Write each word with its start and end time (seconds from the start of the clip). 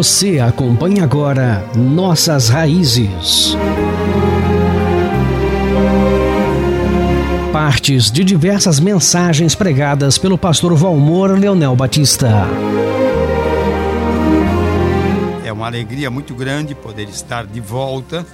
Você 0.00 0.38
acompanha 0.38 1.04
agora 1.04 1.62
Nossas 1.76 2.48
Raízes. 2.48 3.54
Partes 7.52 8.10
de 8.10 8.24
diversas 8.24 8.80
mensagens 8.80 9.54
pregadas 9.54 10.16
pelo 10.16 10.38
pastor 10.38 10.74
Valmor 10.74 11.32
Leonel 11.32 11.76
Batista. 11.76 12.46
É 15.44 15.52
uma 15.52 15.66
alegria 15.66 16.10
muito 16.10 16.34
grande 16.34 16.74
poder 16.74 17.10
estar 17.10 17.44
de 17.44 17.60
volta 17.60 18.26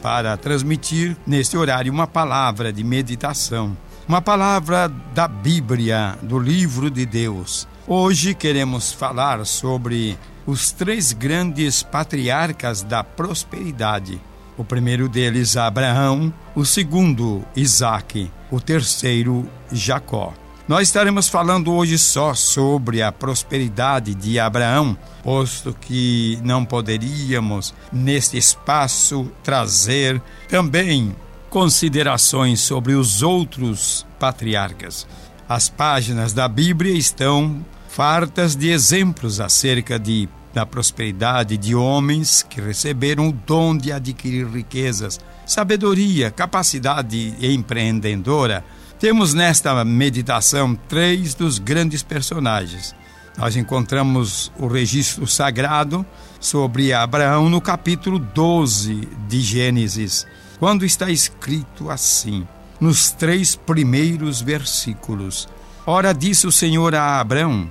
para 0.00 0.34
transmitir 0.38 1.14
neste 1.26 1.58
horário 1.58 1.92
uma 1.92 2.06
palavra 2.06 2.72
de 2.72 2.82
meditação, 2.82 3.76
uma 4.08 4.22
palavra 4.22 4.90
da 5.14 5.28
Bíblia, 5.28 6.16
do 6.22 6.38
livro 6.38 6.90
de 6.90 7.04
Deus. 7.04 7.68
Hoje 7.86 8.32
queremos 8.32 8.92
falar 8.92 9.44
sobre 9.44 10.16
os 10.46 10.72
três 10.72 11.12
grandes 11.12 11.82
patriarcas 11.82 12.82
da 12.82 13.04
prosperidade. 13.04 14.20
O 14.56 14.64
primeiro 14.64 15.08
deles, 15.08 15.56
Abraão, 15.56 16.32
o 16.54 16.64
segundo, 16.64 17.44
Isaac, 17.56 18.30
o 18.50 18.60
terceiro, 18.60 19.48
Jacó. 19.70 20.34
Nós 20.68 20.88
estaremos 20.88 21.28
falando 21.28 21.72
hoje 21.72 21.98
só 21.98 22.34
sobre 22.34 23.02
a 23.02 23.10
prosperidade 23.10 24.14
de 24.14 24.38
Abraão, 24.38 24.96
posto 25.22 25.76
que 25.80 26.38
não 26.44 26.64
poderíamos, 26.64 27.74
neste 27.92 28.36
espaço, 28.36 29.30
trazer 29.42 30.22
também 30.48 31.14
considerações 31.50 32.60
sobre 32.60 32.94
os 32.94 33.22
outros 33.22 34.06
patriarcas. 34.18 35.06
As 35.48 35.68
páginas 35.68 36.32
da 36.32 36.46
Bíblia 36.46 36.96
estão 36.96 37.64
fartas 37.92 38.56
de 38.56 38.70
exemplos 38.70 39.38
acerca 39.38 39.98
de, 39.98 40.26
da 40.54 40.64
prosperidade 40.64 41.58
de 41.58 41.74
homens 41.74 42.42
que 42.42 42.58
receberam 42.58 43.28
o 43.28 43.32
dom 43.32 43.76
de 43.76 43.92
adquirir 43.92 44.46
riquezas, 44.46 45.20
sabedoria, 45.44 46.30
capacidade 46.30 47.34
empreendedora. 47.38 48.64
Temos 48.98 49.34
nesta 49.34 49.84
meditação 49.84 50.74
três 50.88 51.34
dos 51.34 51.58
grandes 51.58 52.02
personagens. 52.02 52.94
Nós 53.36 53.56
encontramos 53.56 54.50
o 54.58 54.68
registro 54.68 55.26
sagrado 55.26 56.04
sobre 56.40 56.94
Abraão 56.94 57.50
no 57.50 57.60
capítulo 57.60 58.18
12 58.18 59.06
de 59.28 59.42
Gênesis, 59.42 60.26
quando 60.58 60.86
está 60.86 61.10
escrito 61.10 61.90
assim, 61.90 62.48
nos 62.80 63.10
três 63.10 63.54
primeiros 63.54 64.40
versículos: 64.40 65.46
Ora 65.84 66.14
disse 66.14 66.46
o 66.46 66.52
Senhor 66.52 66.94
a 66.94 67.20
Abraão: 67.20 67.70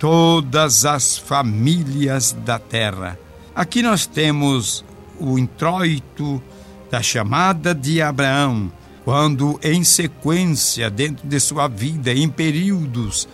todas 0.00 0.86
as 0.86 1.18
famílias 1.18 2.32
da 2.32 2.58
terra. 2.58 3.18
Aqui 3.54 3.82
nós 3.82 4.06
temos 4.06 4.82
o 5.20 5.38
introito 5.38 6.42
da 6.90 7.02
chamada 7.02 7.74
de 7.74 8.00
Abraão, 8.00 8.72
quando 9.04 9.60
em 9.62 9.84
sequência, 9.84 10.88
dentro 10.88 11.28
de 11.28 11.38
sua 11.38 11.68
vida, 11.68 12.14
em 12.14 12.30
períodos, 12.30 13.28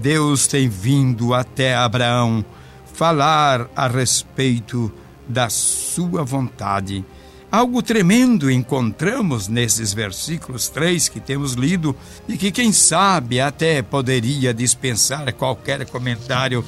Deus 0.00 0.48
tem 0.48 0.68
vindo 0.68 1.32
até 1.32 1.76
Abraão 1.76 2.44
falar 2.92 3.70
a 3.76 3.86
respeito 3.86 4.92
da 5.28 5.48
sua 5.48 6.24
vontade 6.24 7.04
Algo 7.52 7.82
tremendo 7.82 8.50
encontramos 8.50 9.46
nesses 9.46 9.92
versículos 9.92 10.70
3 10.70 11.10
que 11.10 11.20
temos 11.20 11.52
lido 11.52 11.94
e 12.26 12.38
que, 12.38 12.50
quem 12.50 12.72
sabe, 12.72 13.42
até 13.42 13.82
poderia 13.82 14.54
dispensar 14.54 15.30
qualquer 15.34 15.84
comentário 15.84 16.64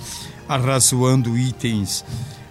arrazoando 0.47 1.39
itens. 1.39 2.05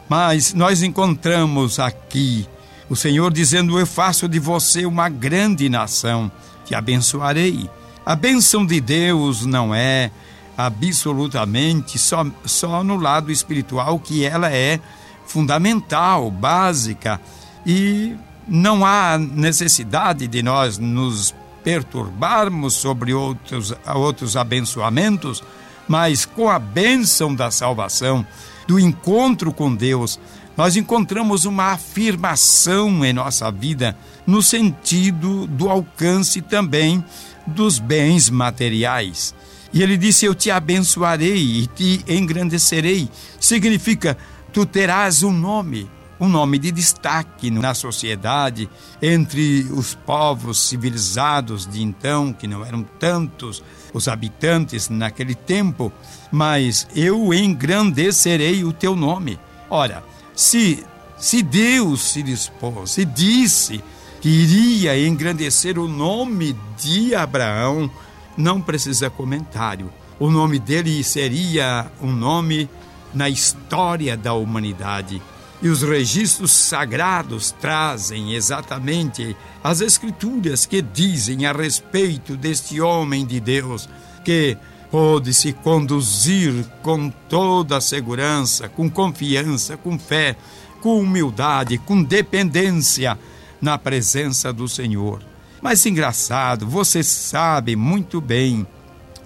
Mas 0.10 0.52
nós 0.52 0.82
encontramos 0.82 1.78
aqui 1.78 2.50
o 2.90 2.96
Senhor 2.96 3.32
dizendo: 3.32 3.80
Eu 3.80 3.86
faço 3.86 4.28
de 4.28 4.40
você 4.40 4.84
uma 4.84 5.10
grande 5.10 5.70
nação, 5.70 6.32
te 6.66 6.74
abençoarei. 6.74 7.70
A 8.04 8.16
bênção 8.16 8.66
de 8.66 8.82
Deus 8.82 9.46
não 9.46 9.76
é 9.76 10.10
absolutamente 10.58 12.00
só, 12.00 12.26
só 12.46 12.84
no 12.84 12.98
lado 12.98 13.32
espiritual 13.32 14.00
que 14.00 14.26
ela 14.26 14.52
é 14.52 14.80
fundamental, 15.24 16.32
básica 16.32 17.22
e 17.66 18.16
não 18.48 18.86
há 18.86 19.18
necessidade 19.18 20.28
de 20.28 20.44
nós 20.44 20.78
nos 20.78 21.34
perturbarmos 21.64 22.74
sobre 22.74 23.14
outros, 23.14 23.74
outros 23.96 24.36
abençoamentos, 24.36 25.42
mas 25.88 26.26
com 26.26 26.50
a 26.50 26.60
bênção 26.60 27.34
da 27.34 27.50
salvação, 27.50 28.26
do 28.68 28.80
encontro 28.80 29.52
com 29.54 29.74
Deus, 29.74 30.20
nós 30.56 30.76
encontramos 30.76 31.46
uma 31.46 31.72
afirmação 31.72 33.04
em 33.04 33.12
nossa 33.12 33.52
vida 33.52 33.98
no 34.26 34.42
sentido 34.44 35.48
do 35.48 35.70
alcance 35.70 36.42
também 36.42 37.04
dos 37.48 37.80
bens 37.80 38.30
materiais. 38.30 39.34
E 39.74 39.82
ele 39.82 39.98
disse: 39.98 40.26
Eu 40.26 40.36
te 40.36 40.52
abençoarei 40.52 41.64
e 41.64 41.68
te 41.68 42.06
engrandecerei. 42.08 43.10
Significa, 43.40 44.16
tu 44.54 44.66
terás 44.66 45.24
um 45.24 45.32
nome 45.32 45.90
um 46.20 46.28
nome 46.28 46.58
de 46.58 46.72
destaque 46.72 47.50
na 47.50 47.74
sociedade 47.74 48.70
entre 49.02 49.68
os 49.72 49.96
povos 49.96 50.60
civilizados 50.60 51.66
de 51.66 51.82
então, 51.82 52.32
que 52.32 52.48
não 52.48 52.66
eram 52.66 52.84
tantos 52.84 53.64
os 53.94 54.08
habitantes 54.08 54.90
naquele 54.90 55.36
tempo, 55.36 55.92
mas 56.32 56.88
eu 56.96 57.34
engrandecerei 57.34 58.64
o 58.64 58.72
teu 58.74 58.96
nome. 58.96 59.40
Ora, 59.70 60.04
se 60.36 60.84
se 61.24 61.42
Deus 61.42 62.02
se 62.02 62.22
dispôs, 62.22 62.92
se 62.92 63.06
disse 63.06 63.82
que 64.20 64.28
iria 64.28 65.08
engrandecer 65.08 65.80
o 65.80 65.88
nome 65.88 66.54
de 66.78 67.16
Abraão, 67.16 67.90
não 68.38 68.60
precisa 68.60 69.10
comentário. 69.10 69.90
O 70.20 70.30
nome 70.30 70.60
dele 70.60 71.02
seria 71.02 71.90
um 72.02 72.12
nome 72.12 72.70
na 73.14 73.30
história 73.30 74.18
da 74.18 74.34
humanidade 74.34 75.22
e 75.64 75.70
os 75.70 75.82
registros 75.82 76.52
sagrados 76.52 77.52
trazem 77.52 78.34
exatamente 78.34 79.34
as 79.64 79.80
escrituras 79.80 80.66
que 80.66 80.82
dizem 80.82 81.46
a 81.46 81.54
respeito 81.54 82.36
deste 82.36 82.82
homem 82.82 83.26
de 83.26 83.40
Deus 83.40 83.88
que 84.26 84.58
pôde 84.92 85.34
se 85.34 85.54
conduzir 85.54 86.66
com 86.82 87.10
toda 87.10 87.78
a 87.78 87.82
segurança, 87.82 88.68
com 88.68 88.90
confiança, 88.90 89.78
com 89.78 89.98
fé, 89.98 90.36
com 90.82 91.00
humildade, 91.00 91.78
com 91.78 92.04
dependência 92.04 93.18
na 93.62 93.78
presença 93.78 94.52
do 94.52 94.68
Senhor. 94.68 95.24
Mas 95.62 95.86
engraçado, 95.86 96.68
você 96.68 97.02
sabe 97.02 97.74
muito 97.74 98.20
bem 98.20 98.68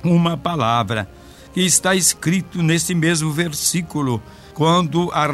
uma 0.04 0.38
palavra 0.38 1.10
que 1.52 1.62
está 1.62 1.96
escrito 1.96 2.62
nesse 2.62 2.94
mesmo 2.94 3.32
versículo, 3.32 4.22
quando 4.54 5.10
a 5.12 5.26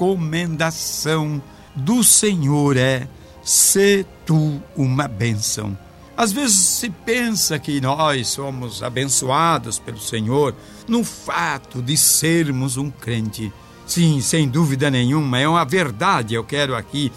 recomendação 0.00 1.42
do 1.74 2.02
Senhor 2.02 2.76
é: 2.78 3.06
se 3.42 4.06
tu 4.24 4.60
uma 4.74 5.06
bênção. 5.06 5.76
Às 6.16 6.32
vezes 6.32 6.56
se 6.56 6.90
pensa 6.90 7.58
que 7.58 7.80
nós 7.80 8.28
somos 8.28 8.82
abençoados 8.82 9.78
pelo 9.78 9.98
Senhor 9.98 10.54
no 10.88 11.04
fato 11.04 11.80
de 11.80 11.96
sermos 11.96 12.76
um 12.76 12.90
crente. 12.90 13.52
Sim, 13.86 14.20
sem 14.20 14.48
dúvida 14.48 14.90
nenhuma, 14.90 15.38
é 15.38 15.48
uma 15.48 15.64
verdade. 15.64 16.34
Eu 16.34 16.44
quero 16.44 16.76
aqui 16.76 17.12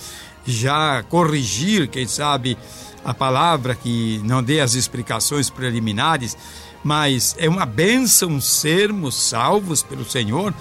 já 0.45 1.03
corrigir, 1.03 1.87
quem 1.87 2.07
sabe, 2.07 2.57
a 3.03 3.13
palavra 3.13 3.75
que 3.75 4.21
não 4.23 4.41
dê 4.41 4.61
as 4.61 4.73
explicações 4.73 5.49
preliminares, 5.49 6.37
mas 6.83 7.35
é 7.37 7.49
uma 7.49 7.65
bênção 7.65 8.39
sermos 8.39 9.15
salvos 9.15 9.83
pelo 9.83 10.09
Senhor 10.09 10.53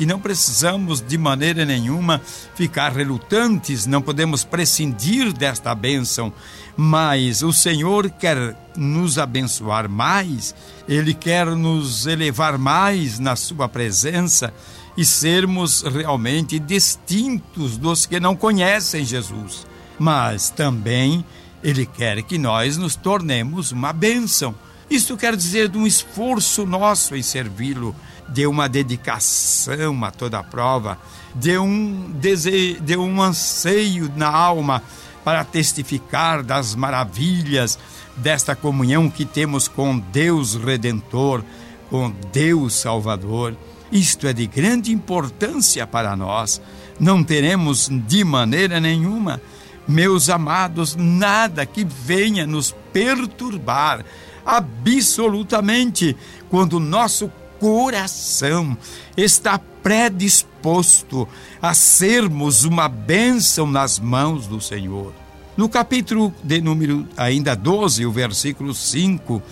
e 0.00 0.06
não 0.06 0.18
precisamos 0.18 1.02
de 1.02 1.18
maneira 1.18 1.64
nenhuma 1.66 2.22
ficar 2.54 2.90
relutantes, 2.90 3.84
não 3.86 4.00
podemos 4.00 4.42
prescindir 4.42 5.30
desta 5.30 5.74
bênção, 5.74 6.32
mas 6.74 7.42
o 7.42 7.52
Senhor 7.52 8.08
quer 8.10 8.56
nos 8.74 9.18
abençoar 9.18 9.90
mais, 9.90 10.54
Ele 10.88 11.12
quer 11.12 11.46
nos 11.54 12.06
elevar 12.06 12.56
mais 12.56 13.18
na 13.18 13.36
Sua 13.36 13.68
presença 13.68 14.54
e 14.96 15.04
sermos 15.04 15.82
realmente 15.82 16.58
distintos 16.58 17.76
dos 17.76 18.06
que 18.06 18.18
não 18.18 18.34
conhecem 18.34 19.04
Jesus. 19.04 19.66
Mas 19.98 20.48
também 20.48 21.22
ele 21.62 21.84
quer 21.84 22.22
que 22.22 22.38
nós 22.38 22.78
nos 22.78 22.96
tornemos 22.96 23.70
uma 23.70 23.92
bênção. 23.92 24.54
Isto 24.90 25.16
quer 25.16 25.36
dizer 25.36 25.68
de 25.68 25.78
um 25.78 25.86
esforço 25.86 26.66
nosso 26.66 27.14
em 27.14 27.22
servi-lo, 27.22 27.94
de 28.28 28.44
uma 28.44 28.68
dedicação 28.68 30.04
a 30.04 30.10
toda 30.10 30.40
a 30.40 30.42
prova, 30.42 30.98
de 31.32 31.56
um 31.56 32.10
desejo, 32.16 32.80
de 32.80 32.96
um 32.96 33.22
anseio 33.22 34.10
na 34.16 34.28
alma 34.28 34.82
para 35.24 35.44
testificar 35.44 36.42
das 36.42 36.74
maravilhas 36.74 37.78
desta 38.16 38.56
comunhão 38.56 39.08
que 39.08 39.24
temos 39.24 39.68
com 39.68 39.96
Deus 39.96 40.56
Redentor, 40.56 41.44
com 41.88 42.12
Deus 42.32 42.74
Salvador. 42.74 43.56
Isto 43.92 44.26
é 44.26 44.32
de 44.32 44.48
grande 44.48 44.90
importância 44.90 45.86
para 45.86 46.16
nós. 46.16 46.60
Não 46.98 47.22
teremos 47.22 47.88
de 47.88 48.24
maneira 48.24 48.80
nenhuma, 48.80 49.40
meus 49.86 50.28
amados, 50.28 50.96
nada 50.96 51.64
que 51.64 51.84
venha 51.84 52.44
nos 52.44 52.74
perturbar 52.92 54.04
absolutamente 54.44 56.16
quando 56.48 56.74
o 56.74 56.80
nosso 56.80 57.30
coração 57.58 58.76
está 59.16 59.58
predisposto 59.82 61.28
a 61.60 61.74
sermos 61.74 62.64
uma 62.64 62.88
bênção 62.88 63.66
nas 63.66 63.98
mãos 63.98 64.46
do 64.46 64.60
Senhor. 64.60 65.12
No 65.56 65.68
capítulo 65.68 66.34
de 66.42 66.60
número 66.60 67.06
ainda 67.16 67.54
12, 67.54 68.06
o 68.06 68.12
versículo 68.12 68.74
5, 68.74 69.42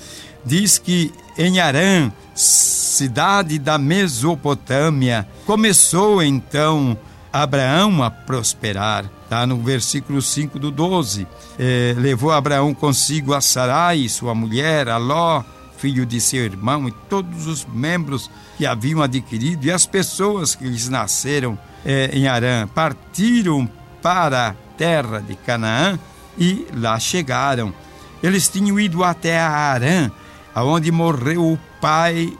diz 0.44 0.78
que 0.78 1.12
em 1.36 1.60
Arã, 1.60 2.10
cidade 2.34 3.58
da 3.58 3.78
Mesopotâmia, 3.78 5.28
começou 5.44 6.22
então 6.22 6.96
Abraão 7.32 8.02
a 8.02 8.10
prosperar. 8.10 9.17
Está 9.28 9.46
no 9.46 9.58
versículo 9.58 10.22
5 10.22 10.58
do 10.58 10.70
12. 10.70 11.26
É, 11.58 11.94
levou 11.98 12.32
Abraão 12.32 12.72
consigo 12.72 13.34
a 13.34 13.42
Sarai, 13.42 14.08
sua 14.08 14.34
mulher, 14.34 14.88
a 14.88 14.96
Ló, 14.96 15.44
filho 15.76 16.06
de 16.06 16.18
seu 16.18 16.46
irmão, 16.46 16.88
e 16.88 16.92
todos 17.10 17.46
os 17.46 17.66
membros 17.66 18.30
que 18.56 18.64
haviam 18.64 19.02
adquirido, 19.02 19.66
e 19.66 19.70
as 19.70 19.84
pessoas 19.84 20.54
que 20.54 20.64
lhes 20.64 20.88
nasceram 20.88 21.58
é, 21.84 22.08
em 22.14 22.26
Arã, 22.26 22.66
partiram 22.68 23.68
para 24.00 24.48
a 24.48 24.54
terra 24.78 25.20
de 25.20 25.34
Canaã 25.34 25.98
e 26.38 26.66
lá 26.74 26.98
chegaram. 26.98 27.74
Eles 28.22 28.48
tinham 28.48 28.80
ido 28.80 29.04
até 29.04 29.38
Arã, 29.38 30.10
aonde 30.54 30.90
morreu 30.90 31.52
o 31.52 31.58
pai 31.82 32.32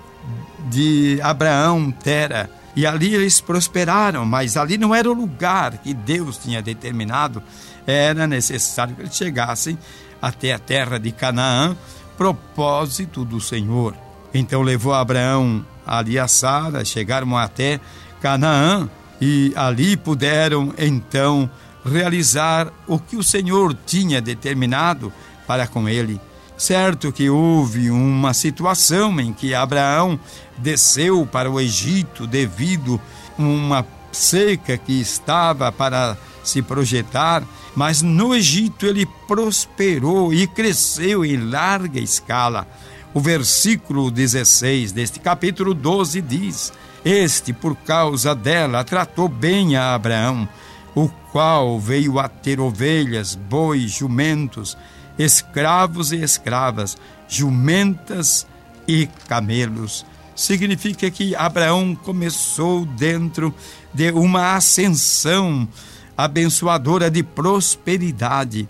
de 0.71 1.21
Abraão, 1.23 1.91
Tera. 1.91 2.51
E 2.77 2.87
ali 2.87 3.15
eles 3.15 3.41
prosperaram, 3.41 4.25
mas 4.25 4.57
ali 4.57 4.79
não 4.79 4.95
era 4.95 5.11
o 5.11 5.15
lugar 5.15 5.79
que 5.79 5.93
Deus 5.93 6.39
tinha 6.39 6.63
determinado. 6.63 7.43
Era 7.87 8.27
necessário 8.27 8.95
que 8.95 9.03
eles 9.03 9.17
chegassem 9.17 9.79
até 10.21 10.53
a 10.53 10.59
terra 10.59 10.99
de 10.99 11.11
Canaã, 11.13 11.77
propósito 12.17 13.25
do 13.25 13.41
Senhor. 13.41 13.95
Então 14.33 14.63
levou 14.63 14.93
Abraão 14.93 15.65
ali 15.87 16.19
a 16.19 16.29
Sara, 16.29 16.85
chegaram 16.85 17.37
até 17.37 17.81
Canaã 18.21 18.89
e 19.21 19.53
ali 19.57 19.97
puderam 19.97 20.73
então 20.77 21.51
realizar 21.85 22.73
o 22.87 22.99
que 22.99 23.17
o 23.17 23.23
Senhor 23.23 23.77
tinha 23.87 24.21
determinado 24.21 25.13
para 25.47 25.67
com 25.67 25.89
ele. 25.89 26.21
Certo 26.59 27.13
que 27.13 27.31
houve 27.31 27.89
uma 27.89 28.35
situação 28.35 29.21
em 29.21 29.33
que 29.33 29.55
Abraão 29.55 30.19
desceu 30.57 31.25
para 31.25 31.49
o 31.49 31.61
Egito 31.61 32.27
devido 32.27 33.01
a 33.39 33.43
uma 33.43 33.87
seca 34.11 34.77
que 34.77 35.01
estava 35.01 35.71
para 35.71 36.19
se 36.43 36.61
projetar, 36.61 37.45
mas 37.77 38.03
no 38.03 38.35
Egito 38.35 38.87
ele 38.87 39.07
prosperou 39.29 40.35
e 40.35 40.49
cresceu 40.49 41.25
em 41.25 41.37
larga 41.37 42.01
escala. 42.01 42.67
O 43.15 43.21
versículo 43.21 44.11
16 44.11 44.91
deste 44.91 45.21
capítulo 45.21 45.73
12 45.73 46.21
diz: 46.21 46.73
Este, 47.05 47.53
por 47.53 47.77
causa 47.77 48.35
dela, 48.35 48.83
tratou 48.83 49.29
bem 49.29 49.77
a 49.77 49.95
Abraão, 49.95 50.49
o 50.93 51.09
qual 51.31 51.79
veio 51.79 52.19
a 52.19 52.29
ter 52.29 52.59
ovelhas, 52.59 53.37
bois, 53.37 53.93
jumentos, 53.93 54.77
escravos 55.19 56.13
e 56.13 56.17
escravas, 56.23 56.97
jumentas 57.29 58.47
e 58.87 59.09
camelos. 59.27 60.07
Significa 60.35 61.11
que 61.11 61.35
Abraão 61.35 61.95
começou 61.95 62.87
dentro 62.87 63.53
de 63.93 64.11
uma 64.13 64.55
ascensão 64.55 65.69
abençoadora 66.17 67.11
de 67.11 67.23
prosperidade 67.23 68.69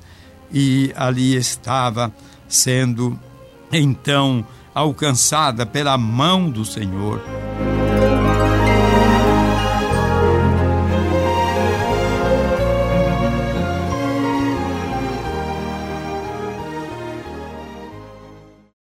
e 0.53 0.93
ali 0.97 1.37
estava 1.37 2.13
sendo 2.49 3.19
então 3.71 4.47
alcançada 4.75 5.67
pela 5.67 5.99
mão 5.99 6.51
do 6.51 6.65
Senhor. 6.65 7.38